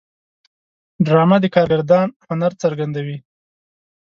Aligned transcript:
ډرامه 1.05 1.37
د 1.41 1.45
کارگردان 1.55 2.07
هنر 2.27 2.51
څرګندوي 2.63 3.17